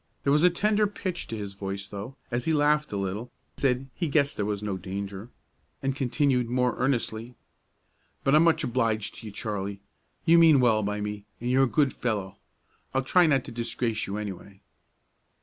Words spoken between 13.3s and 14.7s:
to disgrace you anyway."